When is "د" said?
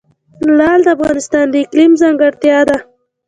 0.83-0.87, 1.49-1.55